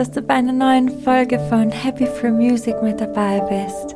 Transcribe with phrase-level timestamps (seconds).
[0.00, 3.94] dass du bei einer neuen Folge von Happy Free Music mit dabei bist.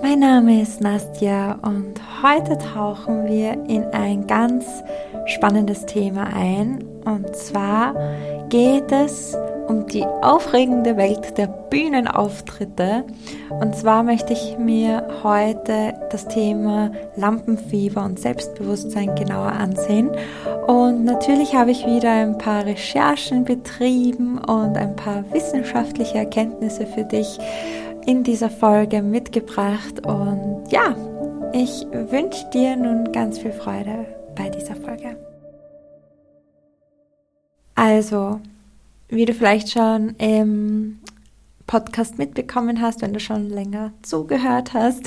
[0.00, 4.64] Mein Name ist Nastja und heute tauchen wir in ein ganz
[5.26, 6.84] spannendes Thema ein.
[7.04, 7.96] Und zwar
[8.50, 13.04] geht es um die aufregende Welt der Bühnenauftritte.
[13.48, 20.10] Und zwar möchte ich mir heute das Thema Lampenfieber und Selbstbewusstsein genauer ansehen.
[20.66, 27.04] Und natürlich habe ich wieder ein paar Recherchen betrieben und ein paar wissenschaftliche Erkenntnisse für
[27.04, 27.38] dich
[28.06, 30.06] in dieser Folge mitgebracht.
[30.06, 30.94] Und ja,
[31.52, 35.16] ich wünsche dir nun ganz viel Freude bei dieser Folge.
[37.74, 38.40] Also,
[39.12, 40.98] wie du vielleicht schon im
[41.66, 45.06] Podcast mitbekommen hast, wenn du schon länger zugehört hast,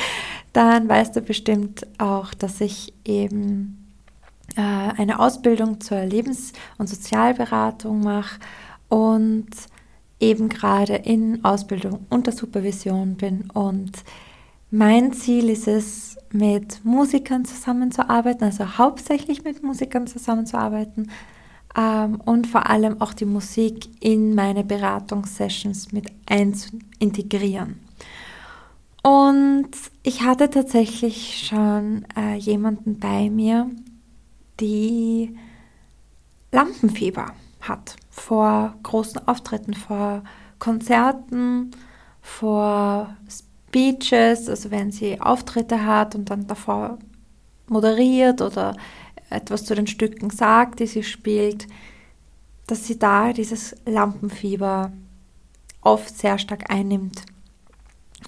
[0.52, 3.88] dann weißt du bestimmt auch, dass ich eben
[4.56, 8.38] äh, eine Ausbildung zur Lebens- und Sozialberatung mache
[8.88, 9.48] und
[10.20, 13.50] eben gerade in Ausbildung unter Supervision bin.
[13.52, 14.04] Und
[14.70, 21.10] mein Ziel ist es, mit Musikern zusammenzuarbeiten, also hauptsächlich mit Musikern zusammenzuarbeiten,
[21.76, 26.06] ähm, und vor allem auch die Musik in meine Beratungssessions mit
[26.98, 27.80] integrieren.
[29.02, 29.70] Und
[30.02, 33.70] ich hatte tatsächlich schon äh, jemanden bei mir,
[34.60, 35.36] die
[36.52, 40.22] Lampenfieber hat vor großen Auftritten, vor
[40.58, 41.70] Konzerten,
[42.20, 46.98] vor Speeches, also wenn sie Auftritte hat und dann davor
[47.68, 48.76] moderiert oder
[49.30, 51.66] etwas zu den Stücken sagt, die sie spielt,
[52.66, 54.92] dass sie da dieses Lampenfieber
[55.80, 57.22] oft sehr stark einnimmt.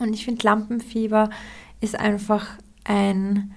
[0.00, 1.30] Und ich finde, Lampenfieber
[1.80, 3.54] ist einfach ein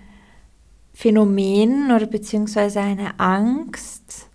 [0.94, 4.30] Phänomen oder beziehungsweise eine Angst,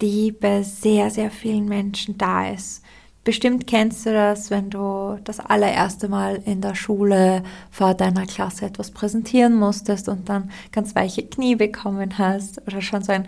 [0.00, 2.82] die bei sehr, sehr vielen Menschen da ist.
[3.26, 7.42] Bestimmt kennst du das, wenn du das allererste Mal in der Schule
[7.72, 13.02] vor deiner Klasse etwas präsentieren musstest und dann ganz weiche Knie bekommen hast oder schon
[13.02, 13.26] so ein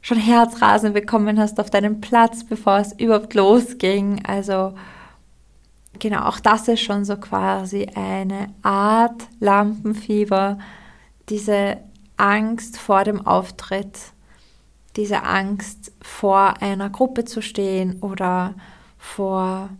[0.00, 4.24] schon Herzrasen bekommen hast auf deinem Platz, bevor es überhaupt losging.
[4.24, 4.74] Also
[5.98, 10.56] genau, auch das ist schon so quasi eine Art Lampenfieber,
[11.30, 11.78] diese
[12.16, 13.98] Angst vor dem Auftritt,
[14.94, 18.54] diese Angst vor einer Gruppe zu stehen oder
[18.98, 19.70] vor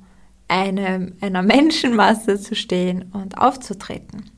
[0.49, 4.31] einem, einer Menschenmasse zu stehen und aufzutreten.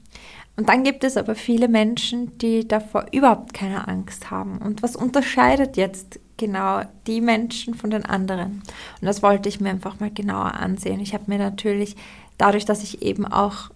[0.57, 4.59] Und dann gibt es aber viele Menschen, die davor überhaupt keine Angst haben.
[4.59, 8.63] Und was unterscheidet jetzt genau die Menschen von den anderen?
[9.01, 10.99] Und das wollte ich mir einfach mal genauer ansehen.
[10.99, 11.95] Ich habe mir natürlich,
[12.39, 13.71] dadurch, dass ich eben auch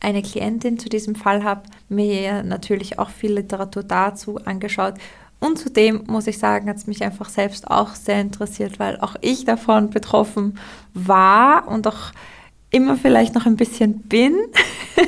[0.00, 4.94] eine Klientin zu diesem Fall habe, mir natürlich auch viel Literatur dazu angeschaut
[5.42, 9.16] und zudem muss ich sagen, hat es mich einfach selbst auch sehr interessiert, weil auch
[9.22, 10.56] ich davon betroffen
[10.94, 12.12] war und auch
[12.70, 14.36] immer vielleicht noch ein bisschen bin.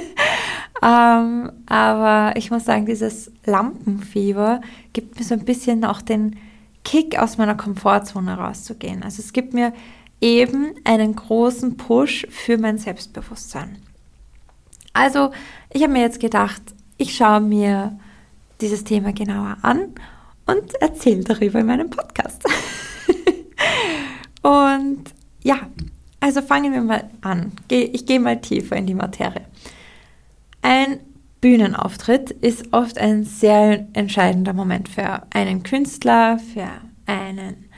[0.82, 4.60] ähm, aber ich muss sagen, dieses Lampenfieber
[4.92, 6.36] gibt mir so ein bisschen auch den
[6.82, 9.04] Kick aus meiner Komfortzone rauszugehen.
[9.04, 9.72] Also es gibt mir
[10.20, 13.78] eben einen großen Push für mein Selbstbewusstsein.
[14.94, 15.30] Also
[15.72, 16.62] ich habe mir jetzt gedacht,
[16.98, 17.96] ich schaue mir
[18.60, 19.94] dieses Thema genauer an
[20.46, 22.44] und erzähle darüber in meinem Podcast.
[24.42, 25.04] und
[25.42, 25.68] ja,
[26.20, 27.52] also fangen wir mal an.
[27.68, 29.46] Ich gehe mal tiefer in die Materie.
[30.62, 31.00] Ein
[31.40, 36.68] Bühnenauftritt ist oft ein sehr entscheidender Moment für einen Künstler, für
[37.04, 37.68] einen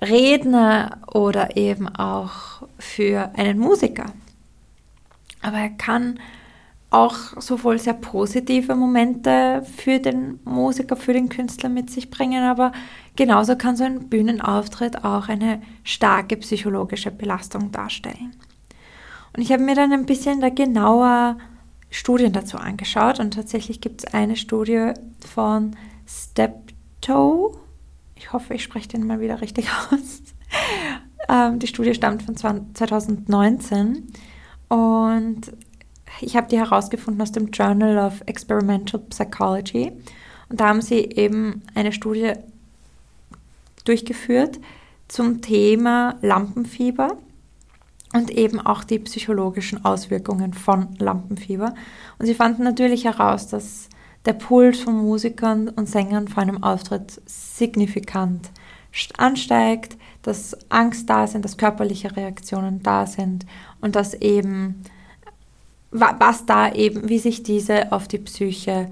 [0.00, 4.06] Redner oder eben auch für einen Musiker.
[5.42, 6.20] Aber er kann
[6.90, 12.72] auch sowohl sehr positive Momente für den Musiker, für den Künstler mit sich bringen, aber
[13.16, 18.34] genauso kann so ein Bühnenauftritt auch eine starke psychologische Belastung darstellen.
[19.36, 21.36] Und ich habe mir dann ein bisschen da genauer
[21.90, 25.76] Studien dazu angeschaut und tatsächlich gibt es eine Studie von
[26.06, 27.52] Steptoe.
[28.14, 30.22] Ich hoffe, ich spreche den mal wieder richtig aus.
[31.28, 34.06] Ähm, die Studie stammt von 2019
[34.68, 35.52] und
[36.20, 39.92] ich habe die herausgefunden aus dem Journal of Experimental Psychology.
[40.48, 42.32] Und da haben sie eben eine Studie
[43.84, 44.58] durchgeführt
[45.08, 47.16] zum Thema Lampenfieber
[48.12, 51.74] und eben auch die psychologischen Auswirkungen von Lampenfieber.
[52.18, 53.88] Und sie fanden natürlich heraus, dass
[54.24, 58.50] der Puls von Musikern und Sängern vor einem Auftritt signifikant
[59.18, 63.46] ansteigt, dass Angst da sind, dass körperliche Reaktionen da sind
[63.80, 64.82] und dass eben
[65.90, 68.90] was da eben, wie sich diese auf die Psyche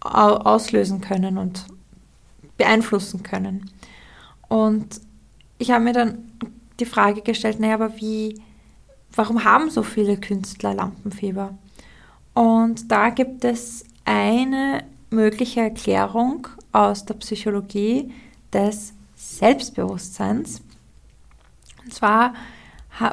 [0.00, 1.66] auslösen können und
[2.56, 3.70] beeinflussen können.
[4.48, 5.00] Und
[5.58, 6.30] ich habe mir dann
[6.78, 8.40] die Frage gestellt, naja, aber wie,
[9.14, 11.56] warum haben so viele Künstler Lampenfieber?
[12.34, 18.12] Und da gibt es eine mögliche Erklärung aus der Psychologie
[18.52, 20.60] des Selbstbewusstseins.
[21.84, 22.34] Und zwar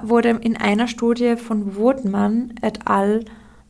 [0.04, 3.26] wurde in einer Studie von Woodman et al.,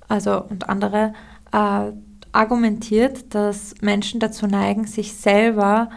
[0.08, 1.14] also und andere,
[1.52, 1.92] äh,
[2.32, 5.90] argumentiert, dass Menschen dazu neigen, sich selber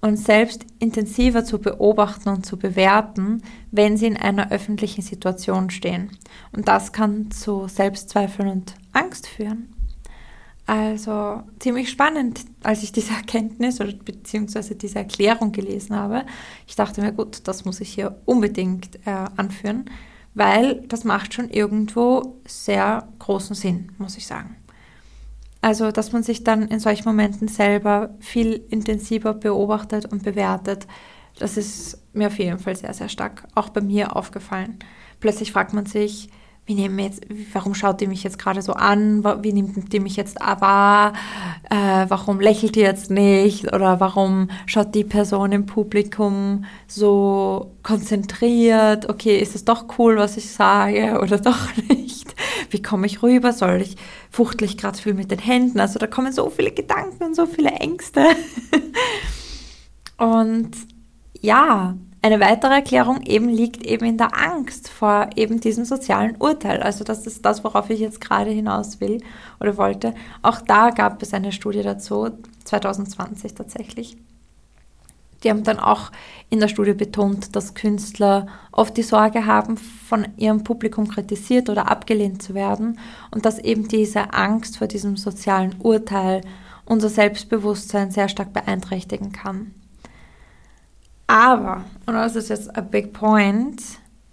[0.00, 6.10] und selbst intensiver zu beobachten und zu bewerten, wenn sie in einer öffentlichen Situation stehen.
[6.52, 9.74] Und das kann zu Selbstzweifeln und Angst führen.
[10.70, 16.24] Also ziemlich spannend, als ich diese Erkenntnis oder beziehungsweise diese Erklärung gelesen habe.
[16.64, 19.86] Ich dachte mir, gut, das muss ich hier unbedingt äh, anführen,
[20.34, 24.54] weil das macht schon irgendwo sehr großen Sinn, muss ich sagen.
[25.60, 30.86] Also, dass man sich dann in solchen Momenten selber viel intensiver beobachtet und bewertet,
[31.40, 34.78] das ist mir auf jeden Fall sehr, sehr stark auch bei mir aufgefallen.
[35.18, 36.28] Plötzlich fragt man sich,
[36.70, 39.24] wie nehmen jetzt, warum schaut die mich jetzt gerade so an?
[39.42, 41.14] Wie nimmt die mich jetzt wahr?
[41.68, 43.72] Äh, warum lächelt die jetzt nicht?
[43.72, 49.08] Oder warum schaut die Person im Publikum so konzentriert?
[49.08, 52.36] Okay, ist es doch cool, was ich sage oder doch nicht?
[52.70, 53.52] Wie komme ich rüber?
[53.52, 53.96] Soll ich
[54.30, 55.80] fuchtel gerade viel mit den Händen?
[55.80, 58.24] Also da kommen so viele Gedanken und so viele Ängste.
[60.18, 60.70] und
[61.40, 66.82] ja, eine weitere Erklärung eben liegt eben in der Angst vor eben diesem sozialen Urteil.
[66.82, 69.22] Also das ist das, worauf ich jetzt gerade hinaus will
[69.58, 70.14] oder wollte.
[70.42, 72.30] Auch da gab es eine Studie dazu,
[72.64, 74.18] 2020 tatsächlich.
[75.42, 76.12] Die haben dann auch
[76.50, 81.90] in der Studie betont, dass Künstler oft die Sorge haben, von ihrem Publikum kritisiert oder
[81.90, 82.98] abgelehnt zu werden
[83.30, 86.42] und dass eben diese Angst vor diesem sozialen Urteil
[86.84, 89.74] unser Selbstbewusstsein sehr stark beeinträchtigen kann.
[91.30, 93.80] Aber, und das ist jetzt a big point,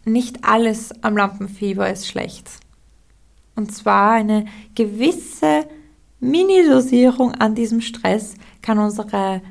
[0.03, 2.49] nicht alles am Lampenfieber ist schlecht.
[3.55, 5.67] Und zwar eine gewisse
[6.19, 8.33] Mini-Dosierung an diesem Stress
[8.63, 9.43] kann unsere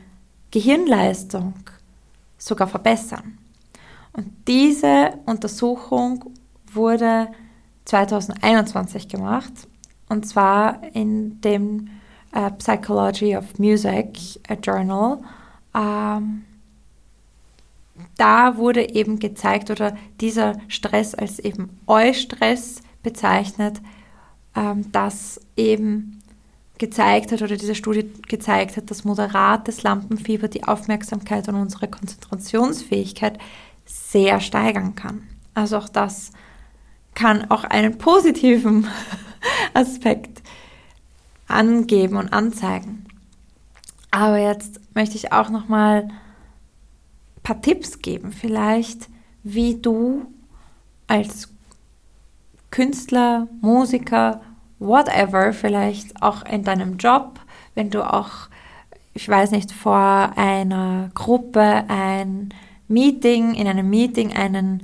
[0.50, 1.54] Gehirnleistung
[2.37, 3.38] sogar verbessern.
[4.12, 6.25] Und diese Untersuchung
[6.72, 7.28] wurde
[7.84, 9.52] 2021 gemacht
[10.08, 11.90] und zwar in dem
[12.34, 15.20] uh, Psychology of Music Journal.
[15.76, 16.42] Ähm,
[18.16, 23.81] da wurde eben gezeigt oder dieser Stress als eben Eustress bezeichnet,
[24.54, 26.22] ähm, dass eben
[26.78, 33.38] gezeigt hat oder diese Studie gezeigt hat, dass moderates Lampenfieber die Aufmerksamkeit und unsere Konzentrationsfähigkeit
[33.87, 35.22] sehr steigern kann.
[35.54, 36.32] Also auch das
[37.14, 38.87] kann auch einen positiven
[39.75, 40.42] Aspekt
[41.49, 43.06] angeben und anzeigen.
[44.10, 46.08] Aber jetzt möchte ich auch noch mal
[47.46, 49.08] paar Tipps geben, vielleicht,
[49.44, 50.26] wie du
[51.06, 51.48] als
[52.72, 54.40] Künstler, Musiker,
[54.81, 57.38] whatever, vielleicht auch in deinem Job,
[57.76, 58.48] wenn du auch,
[59.14, 62.48] ich weiß nicht, vor einer Gruppe ein
[62.88, 64.82] Meeting, in einem Meeting einen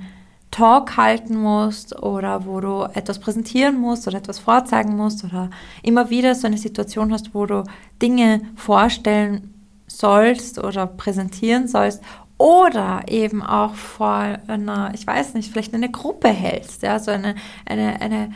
[0.49, 5.49] Talk halten musst oder wo du etwas präsentieren musst oder etwas vorzeigen musst oder
[5.81, 7.65] immer wieder so eine Situation hast, wo du
[8.01, 9.53] Dinge vorstellen
[9.87, 12.01] sollst oder präsentieren sollst
[12.43, 17.35] oder eben auch vor einer, ich weiß nicht, vielleicht eine Gruppe hältst, ja, so eine,
[17.65, 18.33] eine, eine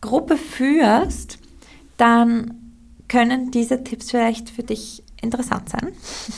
[0.00, 1.40] Gruppe führst,
[1.96, 2.54] dann
[3.08, 5.88] können diese Tipps vielleicht für dich interessant sein,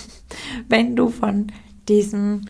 [0.70, 1.48] wenn du von
[1.90, 2.46] diesem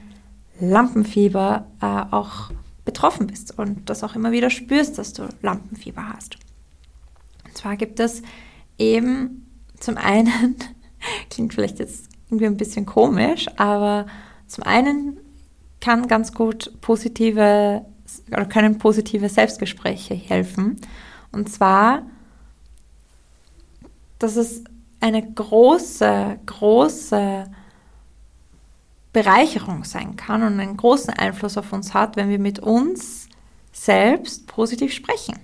[0.60, 2.52] Lampenfieber äh, auch
[2.84, 6.36] betroffen bist und das auch immer wieder spürst, dass du Lampenfieber hast.
[7.44, 8.22] Und zwar gibt es
[8.78, 9.48] eben
[9.80, 10.54] zum einen,
[11.28, 14.06] klingt vielleicht jetzt irgendwie ein bisschen komisch, aber
[14.50, 15.16] zum einen
[15.80, 17.84] kann ganz gut positive
[18.32, 20.80] oder können positive Selbstgespräche helfen.
[21.30, 22.02] Und zwar,
[24.18, 24.64] dass es
[24.98, 27.44] eine große, große
[29.12, 33.28] Bereicherung sein kann und einen großen Einfluss auf uns hat, wenn wir mit uns
[33.72, 35.38] selbst positiv sprechen.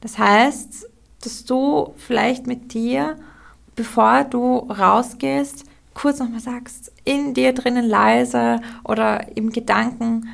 [0.00, 0.88] Das heißt,
[1.20, 3.16] dass du vielleicht mit dir,
[3.74, 5.64] bevor du rausgehst,
[5.94, 10.28] kurz nochmal sagst, in dir drinnen leise oder im Gedanken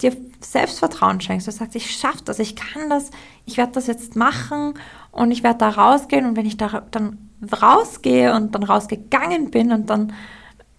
[0.00, 1.46] dir Selbstvertrauen schenkst.
[1.46, 3.10] Du sagst, ich schaffe das, ich kann das,
[3.46, 4.74] ich werde das jetzt machen
[5.12, 7.30] und ich werde da rausgehen und wenn ich da dann
[7.60, 10.12] rausgehe und dann rausgegangen bin und dann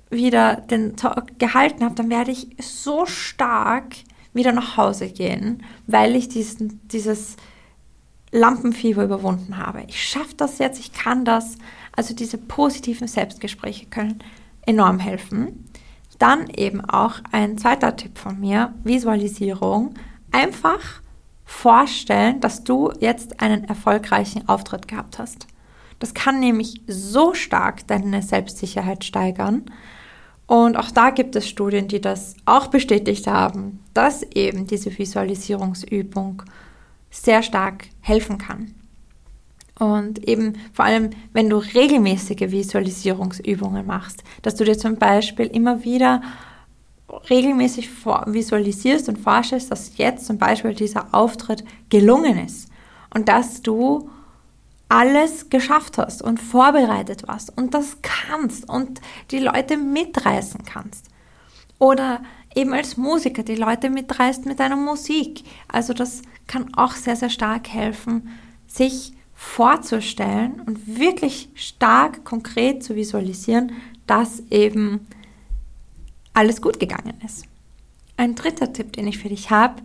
[0.09, 3.95] wieder den Talk gehalten habe, dann werde ich so stark
[4.33, 7.35] wieder nach Hause gehen, weil ich diesen, dieses
[8.31, 9.83] Lampenfieber überwunden habe.
[9.87, 11.57] Ich schaffe das jetzt, ich kann das.
[11.95, 14.19] Also diese positiven Selbstgespräche können
[14.65, 15.69] enorm helfen.
[16.19, 19.93] Dann eben auch ein zweiter Tipp von mir, Visualisierung.
[20.31, 21.01] Einfach
[21.45, 25.47] vorstellen, dass du jetzt einen erfolgreichen Auftritt gehabt hast.
[25.99, 29.65] Das kann nämlich so stark deine Selbstsicherheit steigern.
[30.47, 36.43] Und auch da gibt es Studien, die das auch bestätigt haben, dass eben diese Visualisierungsübung
[37.09, 38.73] sehr stark helfen kann.
[39.79, 45.83] Und eben vor allem, wenn du regelmäßige Visualisierungsübungen machst, dass du dir zum Beispiel immer
[45.83, 46.21] wieder
[47.29, 47.89] regelmäßig
[48.25, 52.69] visualisierst und vorstellst, dass jetzt zum Beispiel dieser Auftritt gelungen ist
[53.13, 54.09] und dass du
[54.89, 59.01] alles geschafft hast und vorbereitet warst und das kannst und
[59.31, 61.07] die Leute mitreißen kannst.
[61.79, 62.21] Oder
[62.55, 65.43] eben als Musiker die Leute mitreißt mit deiner Musik.
[65.67, 68.29] Also das kann auch sehr, sehr stark helfen,
[68.67, 73.73] sich vorzustellen und wirklich stark konkret zu visualisieren,
[74.07, 75.07] dass eben
[76.33, 77.45] alles gut gegangen ist.
[78.17, 79.81] Ein dritter Tipp, den ich für dich habe,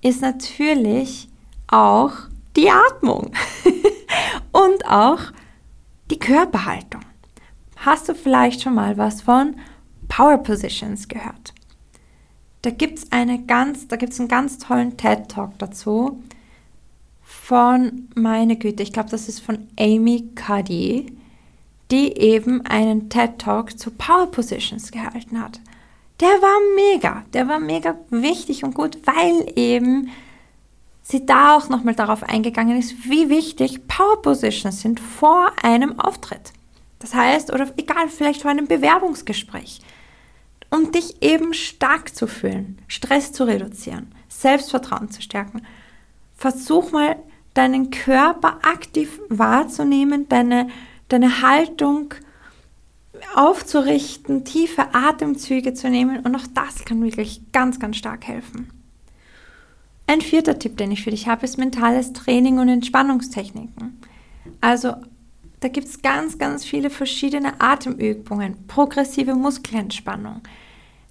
[0.00, 1.28] ist natürlich
[1.66, 2.12] auch
[2.56, 3.32] die Atmung
[4.52, 5.20] und auch
[6.10, 7.02] die Körperhaltung.
[7.76, 9.56] Hast du vielleicht schon mal was von
[10.08, 11.52] Power Positions gehört?
[12.62, 16.22] Da gibt es einen ganz tollen TED Talk dazu
[17.44, 21.14] von, meine Güte, ich glaube, das ist von Amy Cuddy,
[21.90, 25.60] die eben einen TED Talk zu Power Positions gehalten hat.
[26.20, 30.08] Der war mega, der war mega wichtig und gut, weil eben
[31.02, 36.54] sie da auch nochmal darauf eingegangen ist, wie wichtig Power Positions sind vor einem Auftritt.
[36.98, 39.82] Das heißt, oder egal, vielleicht vor einem Bewerbungsgespräch,
[40.70, 45.60] um dich eben stark zu fühlen, Stress zu reduzieren, Selbstvertrauen zu stärken.
[46.36, 47.16] Versuch mal,
[47.54, 50.68] deinen Körper aktiv wahrzunehmen, deine,
[51.08, 52.14] deine Haltung
[53.34, 58.70] aufzurichten, tiefe Atemzüge zu nehmen und auch das kann wirklich ganz, ganz stark helfen.
[60.06, 63.98] Ein vierter Tipp, den ich für dich habe, ist mentales Training und Entspannungstechniken.
[64.60, 64.94] Also
[65.60, 70.42] da gibt es ganz, ganz viele verschiedene Atemübungen, progressive Muskelentspannung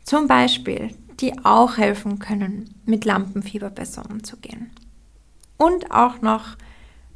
[0.04, 4.70] zum Beispiel, die auch helfen können, mit Lampenfieber besser umzugehen.
[5.64, 6.58] Und auch noch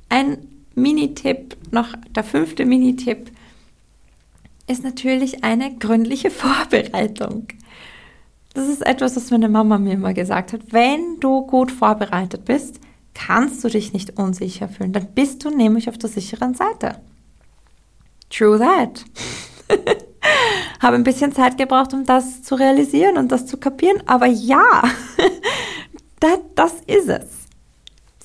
[0.08, 0.38] ein
[0.74, 3.30] Minitipp, noch der fünfte Minitipp,
[4.68, 7.48] ist natürlich eine gründliche Vorbereitung.
[8.54, 10.62] Das ist etwas, was meine Mama mir immer gesagt hat.
[10.72, 12.80] Wenn du gut vorbereitet bist,
[13.14, 14.94] kannst du dich nicht unsicher fühlen.
[14.94, 17.02] Dann bist du nämlich auf der sicheren Seite.
[18.30, 19.04] True that.
[20.82, 24.02] Habe ein bisschen Zeit gebraucht, um das zu realisieren und das zu kapieren.
[24.06, 24.84] Aber ja,
[26.22, 27.37] das, das ist es.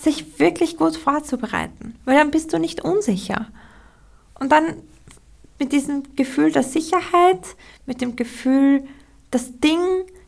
[0.02, 3.46] Sich wirklich gut vorzubereiten, weil dann bist du nicht unsicher.
[4.38, 4.82] Und dann
[5.58, 7.56] mit diesem Gefühl der Sicherheit,
[7.86, 8.82] mit dem Gefühl,
[9.30, 9.78] das Ding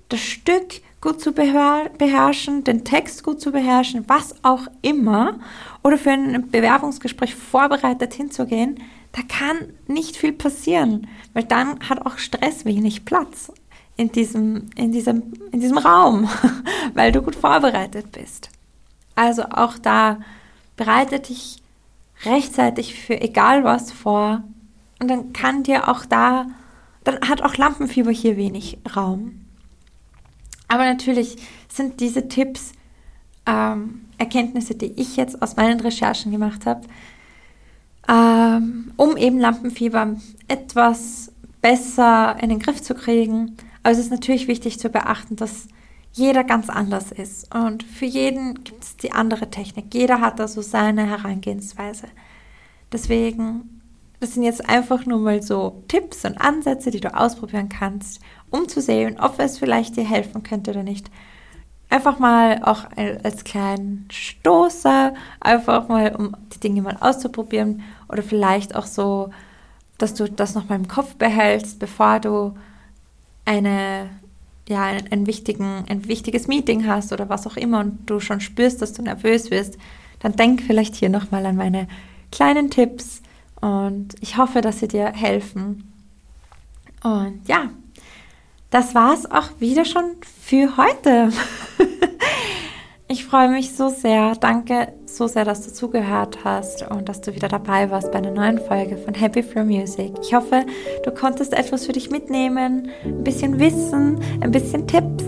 [0.09, 5.39] das Stück gut zu beherrschen, den Text gut zu beherrschen, was auch immer,
[5.83, 8.81] oder für ein Bewerbungsgespräch vorbereitet hinzugehen,
[9.13, 13.53] da kann nicht viel passieren, weil dann hat auch Stress wenig Platz
[13.97, 16.29] in diesem, in diesem, in diesem Raum,
[16.95, 18.51] weil du gut vorbereitet bist.
[19.15, 20.19] Also auch da
[20.77, 21.63] bereite dich
[22.25, 24.43] rechtzeitig für egal was vor
[25.01, 26.47] und dann kann dir auch da,
[27.05, 29.45] dann hat auch Lampenfieber hier wenig Raum.
[30.69, 31.37] Aber natürlich
[31.69, 32.73] sind diese Tipps
[33.47, 36.83] ähm, Erkenntnisse, die ich jetzt aus meinen Recherchen gemacht habe,
[38.09, 40.17] ähm, um eben Lampenfieber
[40.49, 43.57] etwas besser in den Griff zu kriegen.
[43.83, 45.69] Aber es ist natürlich wichtig zu beachten, dass
[46.15, 47.53] jeder ganz anders ist.
[47.55, 49.93] Und für jeden gibt es die andere Technik.
[49.93, 52.07] Jeder hat da so seine Herangehensweise.
[52.93, 53.83] Deswegen,
[54.21, 58.69] das sind jetzt einfach nur mal so Tipps und Ansätze, die du ausprobieren kannst, um
[58.69, 61.11] zu sehen, ob es vielleicht dir helfen könnte oder nicht.
[61.91, 68.77] Einfach mal auch als kleinen Stoßer, einfach mal, um die Dinge mal auszuprobieren oder vielleicht
[68.77, 69.31] auch so,
[69.99, 72.55] dass du das nochmal im Kopf behältst, bevor du
[73.45, 74.11] eine,
[74.69, 78.41] ja, ein, ein, wichtigen, ein wichtiges Meeting hast oder was auch immer und du schon
[78.41, 79.79] spürst, dass du nervös bist,
[80.21, 81.87] dann denk vielleicht hier nochmal an meine
[82.33, 83.23] kleinen Tipps
[83.61, 85.93] und ich hoffe, dass sie dir helfen.
[87.03, 87.71] Und ja,
[88.71, 91.33] das war es auch wieder schon für heute.
[93.07, 94.35] ich freue mich so sehr.
[94.35, 98.31] Danke so sehr, dass du zugehört hast und dass du wieder dabei warst bei einer
[98.31, 100.13] neuen Folge von Happy Flow Music.
[100.23, 100.65] Ich hoffe,
[101.05, 105.25] du konntest etwas für dich mitnehmen, ein bisschen Wissen, ein bisschen Tipps,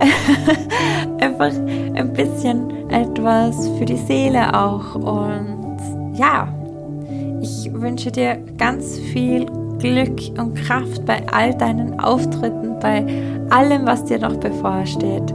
[1.20, 1.52] einfach
[1.94, 4.96] ein bisschen etwas für die Seele auch.
[4.96, 6.52] Und ja,
[7.40, 9.46] ich wünsche dir ganz viel
[9.78, 13.06] Glück und Kraft bei all deinen Auftritten, bei
[13.50, 15.32] allem, was dir noch bevorsteht.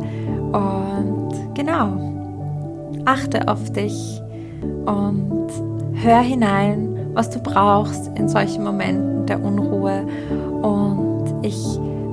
[0.51, 1.16] Und
[1.57, 4.21] genau, achte auf dich
[4.85, 5.47] und
[5.93, 10.05] hör hinein, was du brauchst in solchen Momenten der Unruhe.
[10.61, 11.57] Und ich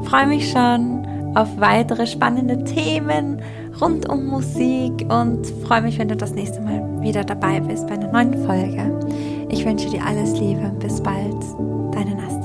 [0.08, 3.42] freue mich schon auf weitere spannende Themen
[3.80, 7.94] rund um Musik und freue mich, wenn du das nächste Mal wieder dabei bist bei
[7.94, 8.98] einer neuen Folge.
[9.50, 11.36] Ich wünsche dir alles Liebe und bis bald,
[11.92, 12.43] deine Nastja.